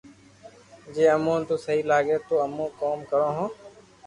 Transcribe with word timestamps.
جوي 0.93 1.05
امو 1.15 1.33
نو 1.39 1.55
سھيي 1.65 1.81
لاگي 1.91 2.17
تو 2.27 2.35
امو 2.45 2.65
ڪوم 2.79 2.99
ڪرو 3.09 3.29
ھون 3.37 3.49